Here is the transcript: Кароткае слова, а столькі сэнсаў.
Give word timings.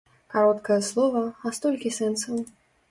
Кароткае 0.35 0.79
слова, 0.89 1.23
а 1.47 1.55
столькі 1.59 1.95
сэнсаў. 2.01 2.45